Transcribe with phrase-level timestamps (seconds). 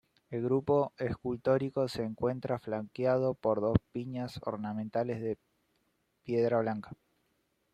[0.31, 5.37] El grupo escultórico se encuentra flanqueado por dos piñas ornamentales, de
[6.23, 6.89] piedra blanca.